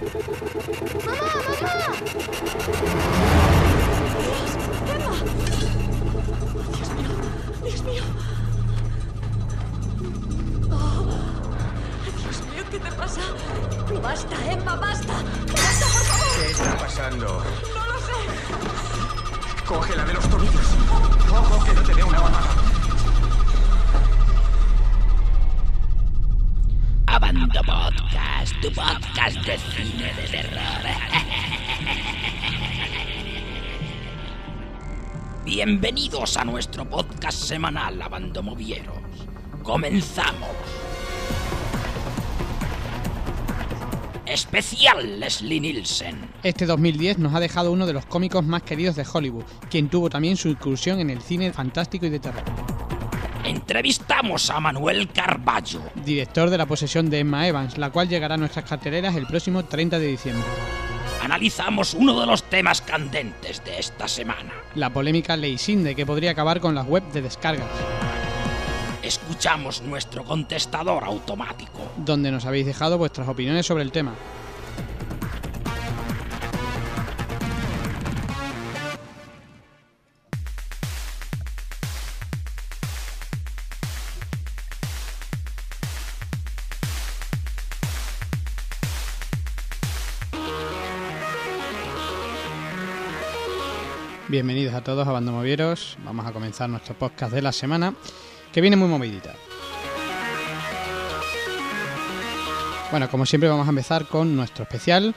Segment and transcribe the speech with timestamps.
[0.00, 0.08] Dios
[35.58, 38.94] Bienvenidos a nuestro podcast semanal Abando Movieros.
[39.64, 40.50] Comenzamos.
[44.24, 46.30] Especial Leslie Nielsen.
[46.44, 50.08] Este 2010 nos ha dejado uno de los cómicos más queridos de Hollywood, quien tuvo
[50.08, 52.44] también su incursión en el cine fantástico y de terror.
[53.44, 55.82] Entrevistamos a Manuel Carballo.
[56.04, 59.64] Director de La posesión de Emma Evans, la cual llegará a nuestras carteleras el próximo
[59.64, 60.46] 30 de diciembre.
[61.28, 64.50] Analizamos uno de los temas candentes de esta semana.
[64.74, 67.68] La polémica Ley Sinde, que podría acabar con las web de descargas,
[69.02, 71.80] Escuchamos nuestro contestador automático.
[71.98, 74.14] donde nos habéis dejado vuestras opiniones sobre el tema.
[94.28, 95.96] Bienvenidos a todos a Bando Movieros.
[96.04, 97.94] Vamos a comenzar nuestro podcast de la semana,
[98.52, 99.34] que viene muy movidita.
[102.90, 105.14] Bueno, como siempre vamos a empezar con nuestro especial.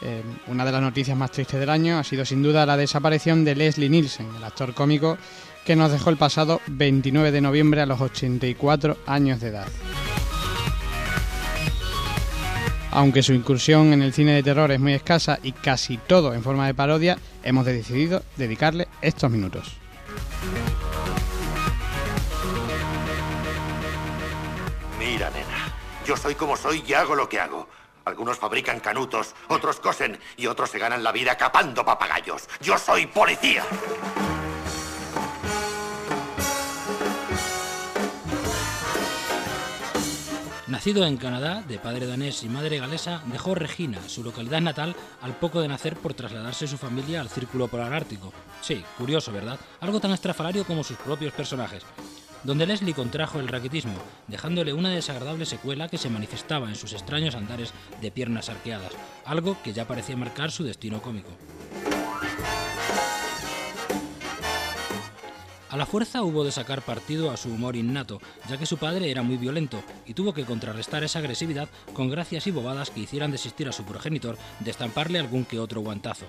[0.00, 3.44] Eh, una de las noticias más tristes del año ha sido sin duda la desaparición
[3.44, 5.18] de Leslie Nielsen, el actor cómico
[5.64, 9.66] que nos dejó el pasado 29 de noviembre a los 84 años de edad.
[12.92, 16.42] Aunque su incursión en el cine de terror es muy escasa y casi todo en
[16.42, 19.78] forma de parodia, hemos decidido dedicarle estos minutos.
[24.98, 25.74] Mira, nena,
[26.06, 27.66] yo soy como soy y hago lo que hago.
[28.04, 32.46] Algunos fabrican canutos, otros cosen y otros se ganan la vida capando papagayos.
[32.60, 33.64] Yo soy policía.
[40.72, 45.36] Nacido en Canadá, de padre danés y madre galesa, dejó Regina, su localidad natal, al
[45.36, 48.32] poco de nacer por trasladarse su familia al Círculo Polar Ártico.
[48.62, 49.60] Sí, curioso, ¿verdad?
[49.80, 51.82] Algo tan estrafalario como sus propios personajes.
[52.42, 53.92] Donde Leslie contrajo el raquitismo,
[54.28, 58.92] dejándole una desagradable secuela que se manifestaba en sus extraños andares de piernas arqueadas,
[59.26, 61.32] algo que ya parecía marcar su destino cómico.
[65.72, 69.10] A la fuerza hubo de sacar partido a su humor innato, ya que su padre
[69.10, 73.32] era muy violento y tuvo que contrarrestar esa agresividad con gracias y bobadas que hicieran
[73.32, 76.26] desistir a su progenitor de estamparle algún que otro guantazo.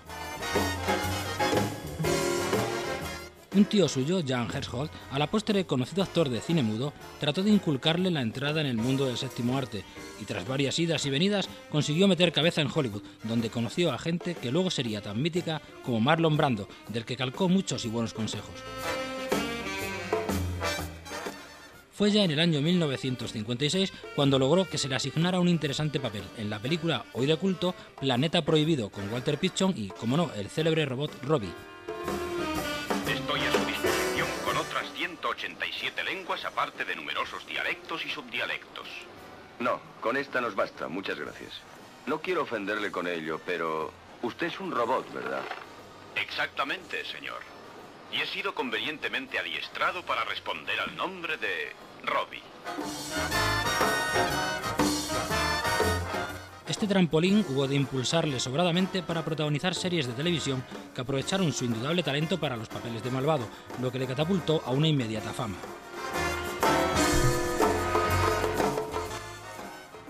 [3.54, 7.52] Un tío suyo, Jan Hersholt, a la postre conocido actor de cine mudo, trató de
[7.52, 9.84] inculcarle la entrada en el mundo del séptimo arte
[10.22, 14.36] y tras varias idas y venidas consiguió meter cabeza en Hollywood, donde conoció a gente
[14.36, 18.64] que luego sería tan mítica como Marlon Brando, del que calcó muchos y buenos consejos.
[22.04, 26.24] Fue ya en el año 1956 cuando logró que se le asignara un interesante papel
[26.36, 30.50] en la película hoy de culto Planeta Prohibido con Walter Pitchon y, como no, el
[30.50, 31.54] célebre robot Robbie.
[33.08, 38.86] Estoy a su disposición con otras 187 lenguas aparte de numerosos dialectos y subdialectos.
[39.62, 41.54] No, con esta nos basta, muchas gracias.
[42.06, 43.94] No quiero ofenderle con ello, pero
[44.24, 45.44] usted es un robot, ¿verdad?
[46.18, 47.40] Exactamente, señor.
[48.12, 51.72] Y he sido convenientemente adiestrado para responder al nombre de
[52.04, 52.42] Robbie.
[56.68, 62.04] Este trampolín hubo de impulsarle sobradamente para protagonizar series de televisión que aprovecharon su indudable
[62.04, 63.48] talento para los papeles de malvado,
[63.82, 65.56] lo que le catapultó a una inmediata fama.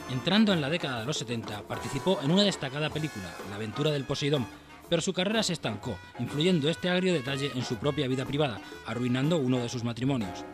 [0.10, 4.06] Entrando en la década de los 70, participó en una destacada película, La aventura del
[4.06, 4.48] Poseidón,
[4.90, 9.38] pero su carrera se estancó, influyendo este agrio detalle en su propia vida privada, arruinando
[9.38, 10.46] uno de sus matrimonios.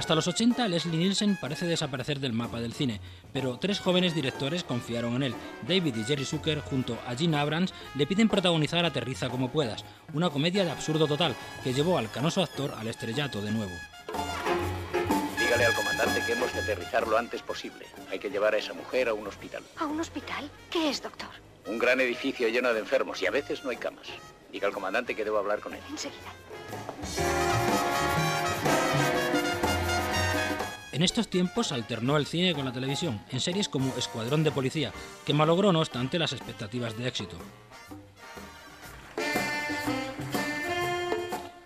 [0.00, 3.02] Hasta los 80, Leslie Nielsen parece desaparecer del mapa del cine,
[3.34, 5.34] pero tres jóvenes directores confiaron en él.
[5.68, 10.30] David y Jerry Zucker, junto a Gina Abrams, le piden protagonizar Aterriza como puedas, una
[10.30, 13.72] comedia de absurdo total que llevó al canoso actor al estrellato de nuevo.
[15.38, 17.84] Dígale al comandante que hemos de aterrizar lo antes posible.
[18.10, 19.62] Hay que llevar a esa mujer a un hospital.
[19.76, 20.50] ¿A un hospital?
[20.70, 21.28] ¿Qué es, doctor?
[21.66, 24.06] Un gran edificio lleno de enfermos y a veces no hay camas.
[24.50, 25.80] Diga al comandante que debo hablar con él.
[25.90, 26.32] Enseguida.
[31.00, 34.92] En estos tiempos alternó el cine con la televisión, en series como Escuadrón de Policía,
[35.24, 37.38] que malogró no obstante las expectativas de éxito.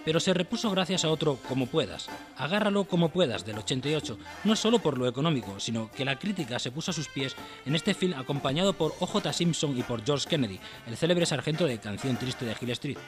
[0.05, 4.79] pero se repuso gracias a otro Como puedas, Agárralo como puedas del 88, no solo
[4.79, 7.35] por lo económico, sino que la crítica se puso a sus pies
[7.65, 9.33] en este film acompañado por O.J.
[9.33, 12.99] Simpson y por George Kennedy, el célebre sargento de Canción Triste de Hill Street.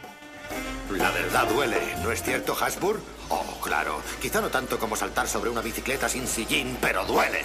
[0.90, 3.00] La verdad duele, ¿no es cierto, Hasbur?
[3.28, 4.00] Oh, claro.
[4.20, 7.40] Quizá no tanto como saltar sobre una bicicleta sin sillín, pero duele.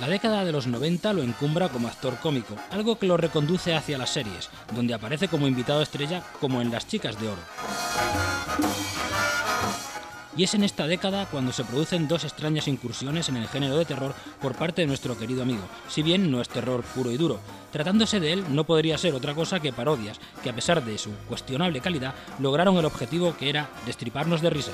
[0.00, 3.98] La década de los 90 lo encumbra como actor cómico, algo que lo reconduce hacia
[3.98, 7.40] las series, donde aparece como invitado estrella como en Las Chicas de Oro.
[10.36, 13.84] Y es en esta década cuando se producen dos extrañas incursiones en el género de
[13.84, 17.40] terror por parte de nuestro querido amigo, si bien no es terror puro y duro.
[17.72, 21.10] Tratándose de él, no podría ser otra cosa que parodias, que a pesar de su
[21.28, 24.72] cuestionable calidad, lograron el objetivo que era destriparnos de risa.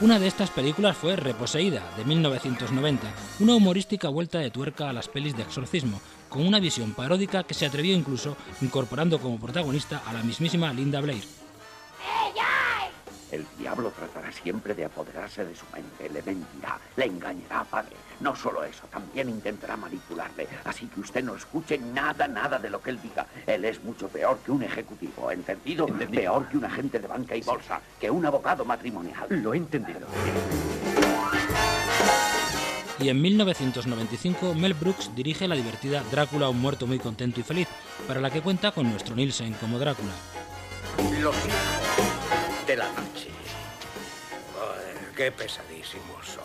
[0.00, 3.06] Una de estas películas fue Reposeída, de 1990,
[3.40, 5.98] una humorística vuelta de tuerca a las pelis de exorcismo,
[6.34, 11.00] con una visión paródica que se atrevió incluso incorporando como protagonista a la mismísima Linda
[11.00, 11.22] Blair.
[13.30, 17.96] El diablo tratará siempre de apoderarse de su mente, le mentirá, le engañará, padre.
[18.20, 20.46] No solo eso, también intentará manipularle.
[20.64, 23.26] Así que usted no escuche nada, nada de lo que él diga.
[23.46, 25.86] Él es mucho peor que un ejecutivo, ¿entendido?
[25.86, 29.26] Peor que un agente de banca y bolsa, que un abogado matrimonial.
[29.30, 30.06] Lo he entendido.
[33.00, 37.68] Y en 1995, Mel Brooks dirige la divertida Drácula, un muerto muy contento y feliz,
[38.06, 40.12] para la que cuenta con nuestro Nielsen como Drácula.
[41.20, 43.28] Los hijos de la noche.
[45.16, 46.42] Qué pesadísimos son.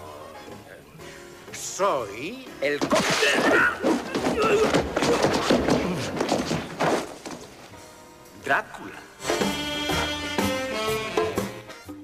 [1.52, 2.80] Soy el
[8.46, 9.00] Drácula.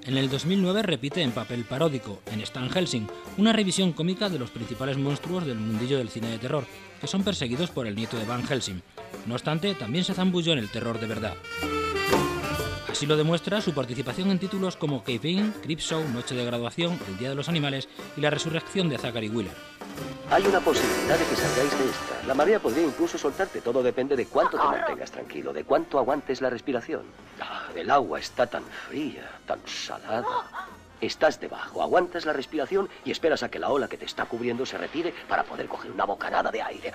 [0.05, 3.07] En el 2009 repite en papel paródico, en Stan Helsing,
[3.37, 6.63] una revisión cómica de los principales monstruos del mundillo del cine de terror,
[7.01, 8.83] que son perseguidos por el nieto de Van Helsing.
[9.25, 11.33] No obstante, también se zambulló en el terror de verdad.
[12.87, 17.17] Así lo demuestra su participación en títulos como Cave In, Creepshow, Noche de Graduación, El
[17.17, 19.74] Día de los Animales y La Resurrección de Zachary Wheeler.
[20.31, 22.27] Hay una posibilidad de que salgáis de esta.
[22.27, 23.61] La marea podría incluso soltarte.
[23.61, 27.03] Todo depende de cuánto te mantengas tranquilo, de cuánto aguantes la respiración.
[27.39, 30.25] Ah, el agua está tan fría, tan salada.
[30.99, 34.65] Estás debajo, aguantas la respiración y esperas a que la ola que te está cubriendo
[34.65, 36.93] se retire para poder coger una bocanada de aire.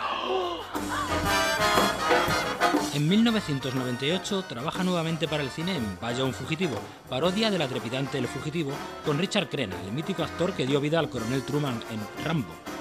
[2.94, 6.76] En 1998 trabaja nuevamente para el cine en Vaya un fugitivo,
[7.08, 8.72] parodia de la trepidante El fugitivo,
[9.04, 12.79] con Richard Crenna, el mítico actor que dio vida al coronel Truman en Rambo.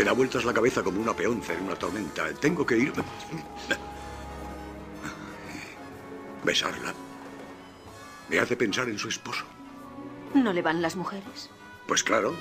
[0.00, 2.32] Me da vueltas la cabeza como una peonza en una tormenta.
[2.40, 3.04] Tengo que irme.
[6.42, 6.94] Besarla.
[8.30, 9.44] Me hace pensar en su esposo.
[10.32, 11.50] ¿No le van las mujeres?
[11.86, 12.34] Pues claro.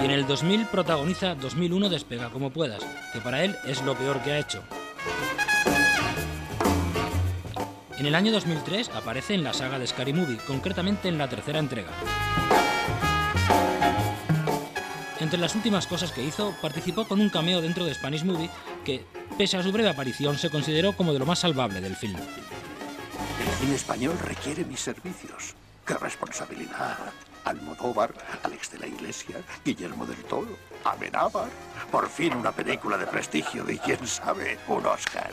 [0.00, 2.82] Y en el 2000 protagoniza 2001 Despega como puedas,
[3.12, 4.62] que para él es lo peor que ha hecho.
[7.98, 11.58] En el año 2003 aparece en la saga de Scary Movie, concretamente en la tercera
[11.58, 11.90] entrega.
[15.22, 18.50] Entre las últimas cosas que hizo, participó con un cameo dentro de Spanish Movie
[18.84, 19.04] que,
[19.38, 22.16] pese a su breve aparición, se consideró como de lo más salvable del film.
[22.16, 25.54] El cine español requiere mis servicios.
[25.86, 26.98] ¡Qué responsabilidad!
[27.44, 31.48] Almodóvar, Alex de la Iglesia, Guillermo del Toro, Amenábar.
[31.92, 35.32] Por fin una película de prestigio y quién sabe, un Oscar.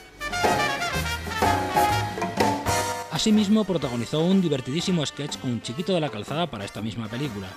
[3.11, 7.47] Asimismo, protagonizó un divertidísimo sketch con un chiquito de la calzada para esta misma película.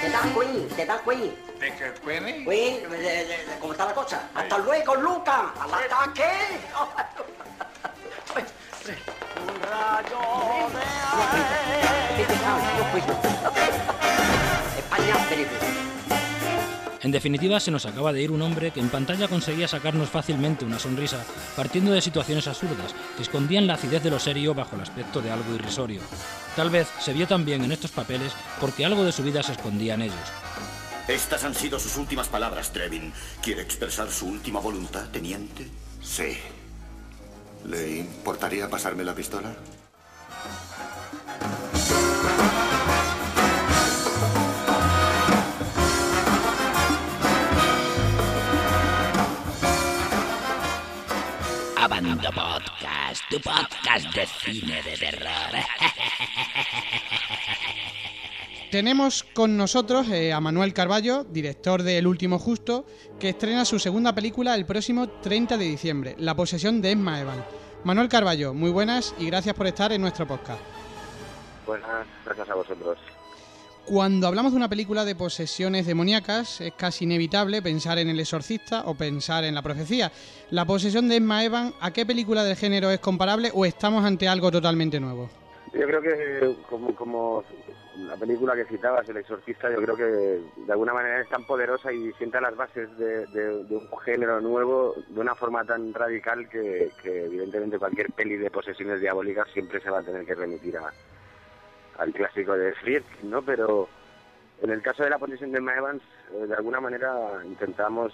[0.00, 0.68] ¿Qué tal, Queen?
[0.76, 1.34] ¿Qué tal, Queen?
[1.58, 1.92] ¿De qué?
[2.44, 2.44] Queen,
[2.90, 4.28] de- ¿cómo está la cosa?
[4.34, 5.52] ¡Hasta luego, Luca!
[5.60, 6.30] ¡Al ataque!
[9.38, 10.20] Un rayo
[10.72, 10.80] de
[14.78, 15.97] España.
[17.02, 20.64] En definitiva, se nos acaba de ir un hombre que en pantalla conseguía sacarnos fácilmente
[20.64, 21.24] una sonrisa,
[21.54, 25.30] partiendo de situaciones absurdas, que escondían la acidez de lo serio bajo el aspecto de
[25.30, 26.00] algo irrisorio.
[26.56, 29.94] Tal vez se vio también en estos papeles porque algo de su vida se escondía
[29.94, 30.16] en ellos.
[31.06, 33.12] Estas han sido sus últimas palabras, Trevin.
[33.40, 35.66] ¿Quiere expresar su última voluntad, teniente?
[36.02, 36.36] Sí.
[37.64, 39.54] ¿Le importaría pasarme la pistola?
[51.98, 55.26] Podcast, tu podcast de cine de terror.
[58.70, 62.86] tenemos con nosotros eh, a Manuel Carballo, director de El Último Justo,
[63.18, 67.44] que estrena su segunda película el próximo 30 de diciembre, La posesión de Emma Evan.
[67.82, 70.60] Manuel Carballo, muy buenas y gracias por estar en nuestro podcast.
[71.66, 72.96] Buenas, gracias a vosotros.
[73.88, 78.82] Cuando hablamos de una película de posesiones demoníacas, es casi inevitable pensar en El Exorcista
[78.84, 80.12] o pensar en La Profecía.
[80.50, 84.28] La posesión de Emma Evan, ¿a qué película del género es comparable o estamos ante
[84.28, 85.30] algo totalmente nuevo?
[85.72, 87.44] Yo creo que, como, como
[87.96, 90.02] la película que citabas, El Exorcista, yo creo que
[90.66, 95.18] de alguna manera es tan poderosa y sienta las bases de, un género nuevo de
[95.18, 100.00] una forma tan radical que, que evidentemente cualquier peli de posesiones diabólicas siempre se va
[100.00, 100.92] a tener que remitir a,
[101.98, 103.42] al clásico de Friedkin, ¿no?
[103.42, 103.88] Pero
[104.62, 106.02] en el caso de la posesión de Emma Evans,
[106.34, 108.12] eh, de alguna manera intentamos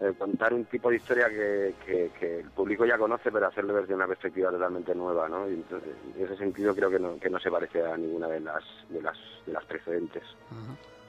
[0.00, 3.74] eh, contar un tipo de historia que, que- que el público ya conoce, pero hacerlo
[3.74, 5.48] desde una perspectiva totalmente nueva, ¿no?
[5.48, 8.40] Y entonces, en ese sentido creo que no, que no se parece a ninguna de
[8.40, 10.22] las, de las, de las precedentes.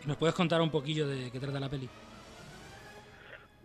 [0.05, 1.89] ¿Nos puedes contar un poquillo de qué trata la peli?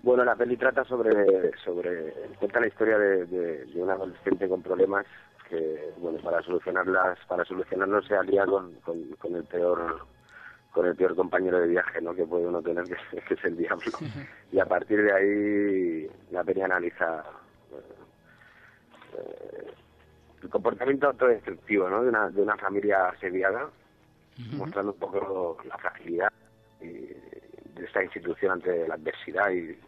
[0.02, 4.60] Bueno, la peli trata sobre, sobre cuenta la historia de, de, de un adolescente con
[4.60, 5.06] problemas
[5.52, 10.06] que, bueno, para solucionarlas, para solucionarlos se alía con, con, con el peor
[10.72, 12.14] con el peor compañero de viaje ¿no?
[12.14, 13.92] que puede uno tener, que, es- que es el diablo.
[14.50, 17.22] Y a partir de ahí la peli analiza
[17.72, 17.94] eh,
[19.18, 19.72] eh,
[20.42, 22.02] el comportamiento autodestructivo ¿no?
[22.02, 23.68] de, una, de una familia asediada,
[24.56, 26.32] mostrando un poco la fragilidad
[26.80, 29.78] y de esta institución ante la adversidad y,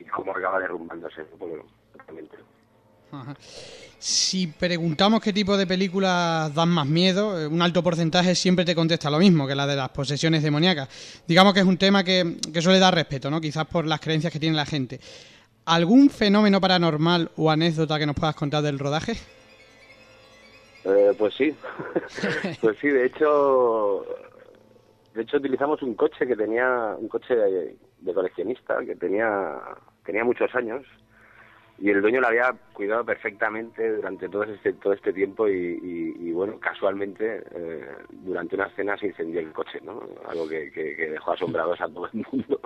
[0.00, 1.24] y cómo acaba derrumbándose.
[1.38, 2.36] Porque, totalmente.
[3.12, 3.36] Ajá.
[3.98, 8.74] Si preguntamos qué tipo de películas dan más miedo, eh, un alto porcentaje siempre te
[8.74, 11.22] contesta lo mismo que la de las posesiones demoníacas.
[11.28, 13.40] Digamos que es un tema que, que suele dar respeto, ¿no?
[13.40, 14.98] Quizás por las creencias que tiene la gente.
[15.66, 19.12] ¿Algún fenómeno paranormal o anécdota que nos puedas contar del rodaje?
[20.84, 21.54] Eh, pues sí,
[22.60, 24.04] pues sí, de hecho,
[25.14, 29.60] de hecho utilizamos un coche que tenía, un coche de, de coleccionista que tenía,
[30.04, 30.82] tenía muchos años
[31.78, 35.52] y el dueño lo había cuidado perfectamente durante todo este, todo este tiempo y,
[35.82, 40.02] y- y, bueno, casualmente eh, durante una cena se incendió el coche, ¿no?
[40.28, 42.60] Algo que, que- que dejó asombrados a todo el mundo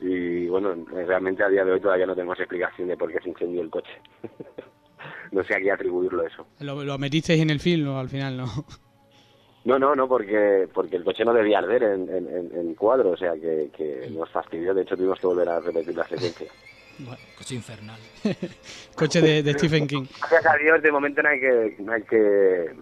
[0.00, 0.74] y bueno,
[1.06, 3.70] realmente a día de hoy todavía no tenemos explicación de por qué se incendió el
[3.70, 3.92] coche.
[5.32, 6.46] no sé a qué atribuirlo eso.
[6.60, 8.46] ¿Lo, lo metisteis en el film o al final no?
[9.64, 13.10] No, no, no, porque porque el coche no debía arder en, en, en- en cuadro,
[13.10, 14.72] o sea que, que nos fastidió.
[14.72, 16.46] De hecho, tuvimos que volver a repetir la secuencia.
[17.36, 17.98] Coche infernal.
[18.94, 20.06] Coche de, de Stephen King.
[20.30, 22.74] Gracias a Dios, de momento no hay que no hay que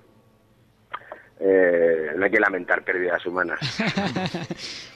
[1.41, 3.59] eh, no hay que lamentar pérdidas humanas.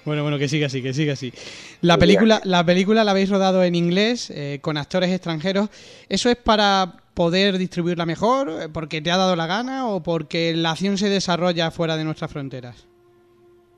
[0.05, 1.35] Bueno, bueno, que siga así, que siga así.
[1.83, 5.69] La película, la película la habéis rodado en inglés, eh, con actores extranjeros.
[6.09, 8.49] ¿Eso es para poder distribuirla mejor?
[8.49, 12.05] eh, ¿Porque te ha dado la gana o porque la acción se desarrolla fuera de
[12.05, 12.87] nuestras fronteras?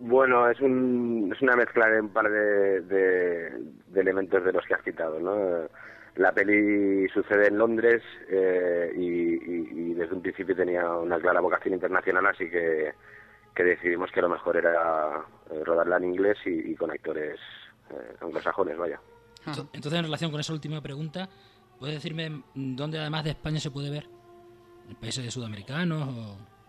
[0.02, 3.52] Bueno, es, un, es una mezcla de un par de, de,
[3.94, 5.68] elementos de los que has citado, ¿no?
[6.16, 12.26] La peli sucede en Londres eh, y, desde un principio tenía una clara vocación internacional,
[12.26, 12.92] así que,
[13.54, 17.38] que decidimos que lo mejor era eh, rodarla en inglés y, y con actores
[17.90, 18.98] eh, anglosajones, vaya.
[19.44, 21.28] Ento- Entonces, en relación con esa última pregunta,
[21.78, 24.06] ¿puedes decirme dónde además de España se puede ver?
[24.88, 26.59] ¿En países sudamericanos o...?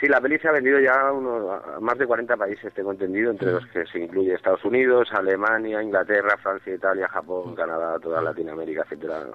[0.00, 2.92] Sí, la peli se ha vendido ya a, uno- a más de 40 países, tengo
[2.92, 8.20] entendido, entre los que se incluye Estados Unidos, Alemania, Inglaterra, Francia, Italia, Japón, Canadá, toda
[8.22, 9.26] Latinoamérica, etcétera.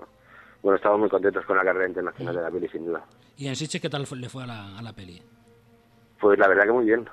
[0.61, 3.03] Bueno, estamos muy contentos con la carrera internacional de la peli, sin duda.
[3.35, 5.21] ¿Y en Sitges qué tal fue- le fue a la, a la peli?
[6.19, 7.09] Pues la verdad que muy bien.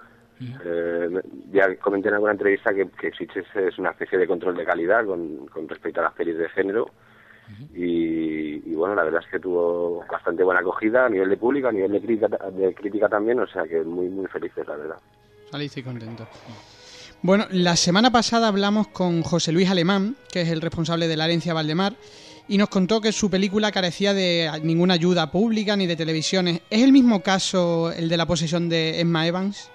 [0.64, 1.20] Eh,
[1.52, 5.04] ya comenté en alguna entrevista que, que Sitges es una especie de control de calidad
[5.04, 6.86] con, con respecto a las pelis de género.
[7.74, 11.72] Y, bueno, la verdad es que tuvo bastante buena acogida a nivel de público, a
[11.72, 14.96] nivel de crítica, de crítica también, o sea que muy, muy felices, la verdad.
[15.50, 16.26] Saliste contento.
[17.22, 21.26] Bueno, la semana pasada hablamos con José Luis Alemán, que es el responsable de la
[21.26, 21.94] herencia Valdemar,
[22.48, 26.62] y nos contó que su película carecía de ninguna ayuda pública ni de televisiones.
[26.70, 29.70] ¿Es el mismo caso el de la posesión de Emma Evans?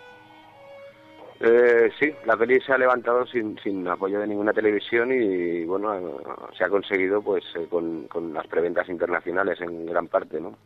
[1.40, 6.18] Eh, sí, la peli se ha levantado sin, sin apoyo de ninguna televisión y bueno,
[6.58, 10.58] se ha conseguido pues eh, con, con las preventas internacionales en gran parte, ¿no?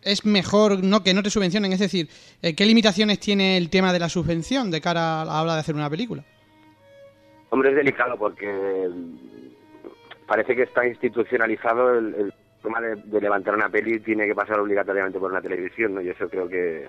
[0.00, 1.72] ¿Es mejor no que no te subvencionen?
[1.72, 2.08] Es decir,
[2.40, 5.60] eh, ¿qué limitaciones tiene el tema de la subvención de cara a la hora de
[5.60, 6.24] hacer una película?
[7.50, 8.88] Hombre, es delicado porque
[10.26, 14.58] parece que está institucionalizado el, el tema de, de levantar una peli tiene que pasar
[14.60, 16.00] obligatoriamente por una televisión, ¿no?
[16.00, 16.88] Y eso creo que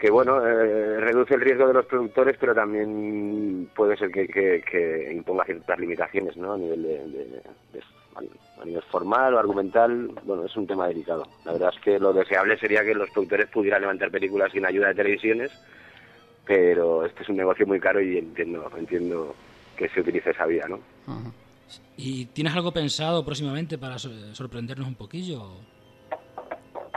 [0.00, 5.12] que bueno, eh, reduce el riesgo de los productores, pero también puede ser que, que-
[5.12, 6.54] imponga ciertas limitaciones, ¿no?
[6.54, 7.42] A nivel de,
[8.60, 11.26] a nivel formal o argumental, bueno, es un tema delicado.
[11.44, 14.88] La verdad es que lo deseable sería que los productores pudieran levantar películas sin ayuda
[14.88, 15.50] de televisiones,
[16.46, 19.34] pero este es un negocio muy caro y entiendo, entiendo
[19.76, 20.80] que se utilice esa vía, ¿no?
[21.96, 25.42] ¿Y tienes algo pensado próximamente para so- sorprendernos un poquillo?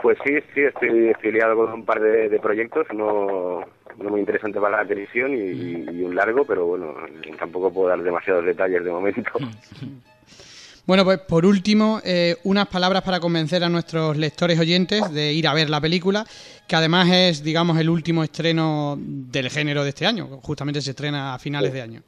[0.04, 3.60] Pues sí, sí, estoy, estoy liado con un par de, de proyectos, no,
[3.96, 6.94] no muy interesante para la televisión y, y un largo, pero bueno,
[7.38, 9.30] tampoco puedo dar demasiados detalles de momento.
[10.86, 15.48] Bueno, pues por último, eh, unas palabras para convencer a nuestros lectores oyentes de ir
[15.48, 16.26] a ver la película,
[16.68, 20.26] que además es, digamos, el último estreno del género de este año.
[20.42, 22.02] Justamente se estrena a finales de año.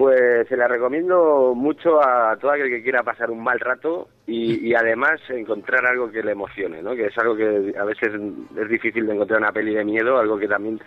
[0.00, 4.72] Pues se la recomiendo mucho a todo aquel que quiera pasar un mal rato y,
[4.72, 6.94] además encontrar algo que le emocione, ¿no?
[6.94, 8.08] Que es algo que a veces
[8.56, 10.80] es difícil de encontrar una peli de miedo, algo que también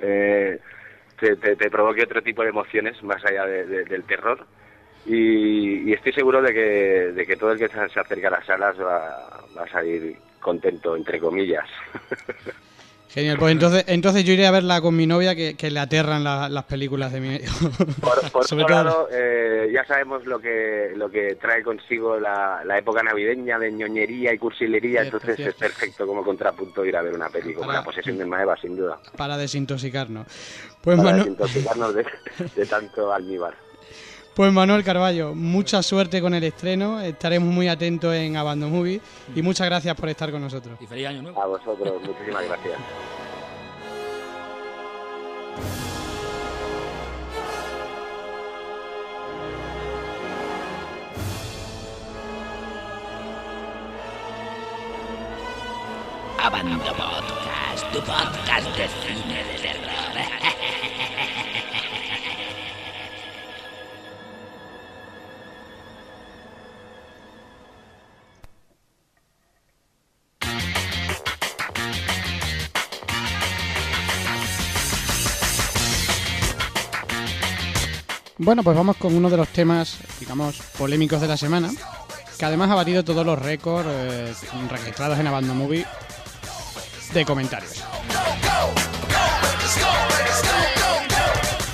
[0.00, 0.58] eh,
[1.20, 1.36] te,
[1.68, 4.46] provoque otro tipo de emociones más allá de- de- del terror.
[5.04, 8.46] Y, y estoy seguro de que, de que todo el que se acerque a las
[8.46, 11.68] salas va a salir contento, entre comillas.
[13.14, 16.24] Genial, pues entonces, entonces yo iré a verla con mi novia que, que le aterran
[16.24, 17.44] la- las películas de miedo.
[18.00, 22.18] Por, por Sobre otro todo- lado, eh, ya sabemos lo que lo que trae consigo
[22.18, 25.50] la, la época navideña de ñoñería y cursilería, Cierto, entonces cierto.
[25.64, 28.56] es perfecto como contrapunto ir a ver una peli como Para- La posesión de Maeva,
[28.56, 28.98] sin duda.
[29.16, 30.26] para desintoxicarnos.
[30.80, 32.06] Pues, para Manu- desintoxicarnos de,
[32.56, 33.54] de tanto almíbar.
[34.34, 39.00] Pues Manuel Carballo, mucha suerte con el estreno, estaremos muy atentos en Abandon Movie
[39.34, 40.76] y muchas gracias por estar con nosotros.
[40.80, 41.40] Y feliz año nuevo.
[41.40, 42.78] A vosotros, muchísimas gracias.
[56.42, 59.84] Abando Podcast, tu podcast de cine de terror.
[78.38, 81.70] Bueno, pues vamos con uno de los temas, digamos, polémicos de la semana,
[82.36, 84.32] que además ha batido todos los récords eh,
[84.68, 85.86] registrados en Abandon Movie
[87.12, 87.84] de comentarios.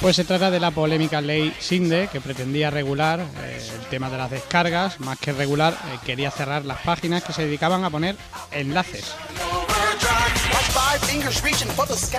[0.03, 4.18] Pues se trata de la polémica ley Sinde, que pretendía regular eh, el tema de
[4.18, 8.16] las descargas, más que regular, eh, quería cerrar las páginas que se dedicaban a poner
[8.51, 9.14] enlaces.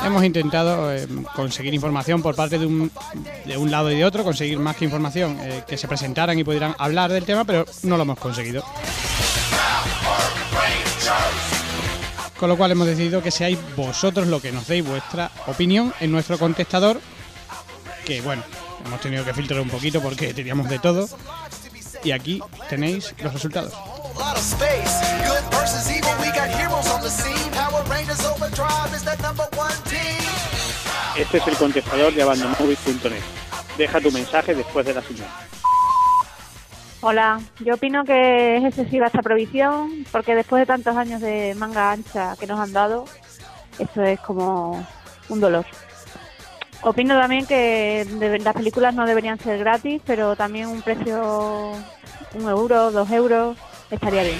[0.03, 2.91] Hemos intentado eh, conseguir información por parte de un,
[3.45, 6.43] de un lado y de otro, conseguir más que información, eh, que se presentaran y
[6.43, 8.63] pudieran hablar del tema, pero no lo hemos conseguido.
[12.39, 16.11] Con lo cual hemos decidido que seáis vosotros lo que nos deis vuestra opinión en
[16.11, 16.99] nuestro contestador,
[18.03, 18.43] que bueno,
[18.85, 21.07] hemos tenido que filtrar un poquito porque teníamos de todo.
[22.03, 23.73] Y aquí tenéis los resultados.
[31.31, 33.21] Este es el contestador de abandonmovies.net.
[33.77, 35.29] Deja tu mensaje después de la señal.
[36.99, 41.93] Hola, yo opino que es excesiva esta prohibición porque después de tantos años de manga
[41.93, 43.05] ancha que nos han dado,
[43.79, 44.85] esto es como
[45.29, 45.65] un dolor.
[46.81, 48.05] Opino también que
[48.43, 51.71] las películas no deberían ser gratis, pero también un precio,
[52.33, 53.57] un euro, dos euros,
[53.89, 54.37] estaría bien.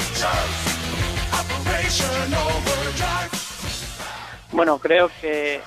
[4.52, 5.62] Bueno, creo que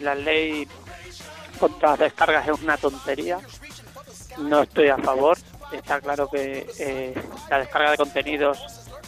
[0.00, 0.68] la ley
[1.58, 3.38] contra las descargas es una tontería.
[4.38, 5.36] No estoy a favor.
[5.72, 7.14] Está claro que eh,
[7.50, 8.58] la descarga de contenidos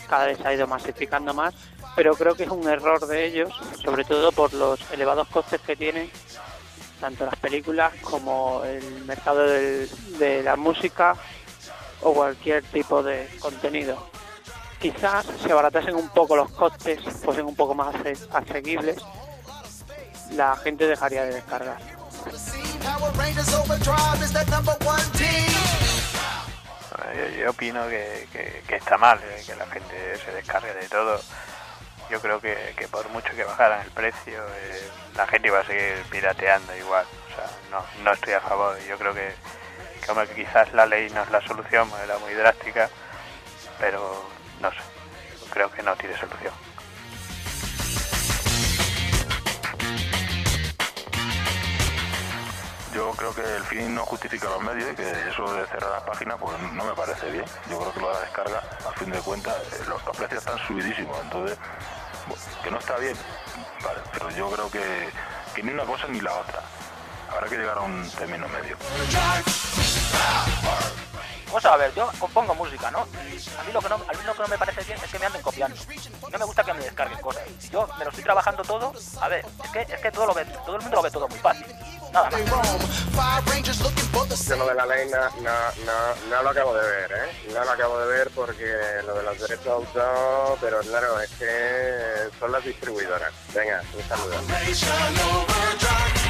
[0.08, 1.54] cada vez ha ido masificando más,
[1.96, 5.76] pero creo que es un error de ellos, sobre todo por los elevados costes que
[5.76, 6.10] tienen
[7.00, 11.16] tanto las películas como el mercado de la música
[12.02, 14.10] o cualquier tipo de contenido.
[14.80, 18.96] Quizás se abaratasen un poco los costes, fuesen un poco más ase- asequibles,
[20.32, 21.78] la gente dejaría de descargar.
[27.38, 28.26] Yo, opino que,
[28.68, 31.20] está mal eh, que la gente se descargue de todo.
[32.10, 36.02] Yo creo que, por mucho que bajaran el precio, eh, la gente iba a seguir
[36.10, 37.06] pirateando igual.
[37.32, 38.78] O sea, no, estoy a favor.
[38.88, 39.34] Yo creo que,
[40.28, 42.88] que quizás la ley no es la solución, era muy drástica,
[43.78, 44.24] pero
[44.60, 44.78] no sé,
[45.50, 46.52] creo que no tiene solución.
[52.94, 56.02] Yo creo que el fin no justifica los medios y que eso de cerrar las
[56.02, 57.44] páginas pues no me parece bien.
[57.70, 60.58] Yo creo que lo de la descarga, a fin de cuentas, eh, los, precios están
[60.66, 61.16] subidísimos.
[61.22, 61.56] Entonces,
[62.62, 63.16] que no está bien,
[63.82, 65.10] vale, pero yo creo que
[65.62, 66.62] ni una cosa ni la otra.
[67.30, 68.76] Habrá que llegar a un término medio.
[71.50, 73.06] Vamos a ver, yo compongo música, ¿no?
[73.28, 75.10] Y a mí lo que no, a mí lo que no me parece bien es
[75.10, 75.76] que me anden copiando.
[76.30, 77.42] No me gusta que me descarguen cosas.
[77.70, 80.44] Yo me lo estoy trabajando todo, a ver, es que, es que todo, lo ve,
[80.44, 81.66] todo el mundo lo ve todo muy fácil.
[82.12, 82.40] Nada más.
[84.46, 85.52] Yo lo de la ley no, no,
[85.84, 87.52] no, no lo acabo de ver, ¿eh?
[87.52, 88.64] No lo acabo de ver porque
[89.06, 93.32] lo de los derechos de autor, pero claro, es que son las distribuidoras.
[93.54, 94.40] Venga, un saludo.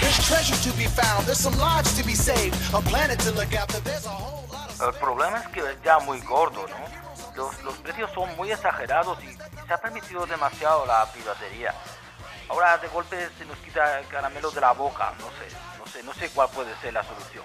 [0.00, 3.54] There's treasure to be found, there's some lives to be saved, a planet to look
[3.54, 4.39] after, there's a whole.
[4.82, 7.36] El problema es que es ya muy gordo, ¿no?
[7.36, 11.74] Los, los precios son muy exagerados y, y se ha permitido demasiado la piratería.
[12.48, 16.02] Ahora de golpe se nos quita el caramelo de la boca, no sé, no sé,
[16.02, 17.44] no sé cuál puede ser la solución.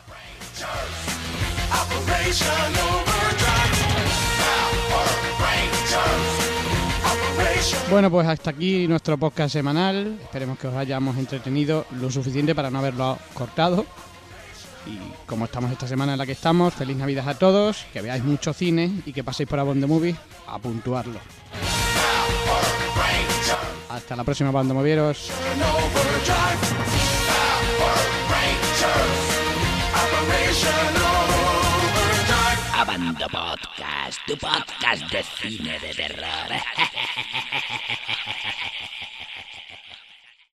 [7.90, 10.18] Bueno, pues hasta aquí nuestro podcast semanal.
[10.22, 13.86] Esperemos que os hayamos entretenido lo suficiente para no haberlo cortado.
[14.86, 18.24] Y como estamos esta semana en la que estamos, feliz Navidad a todos, que veáis
[18.24, 20.16] mucho cine y que paséis por Abon the Movie
[20.48, 21.20] a puntuarlo.
[23.90, 25.30] Hasta la próxima, Bando Movieros.
[25.32, 26.60] Overdrive.
[27.80, 29.22] Power Rangers.
[30.04, 32.62] Operation Overdrive.
[32.74, 36.50] Abando Podcast, tu podcast de cine de terror.